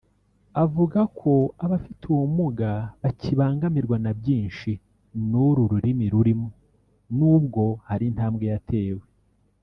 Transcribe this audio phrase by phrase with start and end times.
[0.63, 1.31] avuga ko
[1.63, 2.69] abafite ubumuga
[3.01, 4.71] bakibangamirwa na byinshi
[5.29, 6.47] n’uru rurimi rurimo
[7.17, 9.03] nubwo hari intambwe yatewe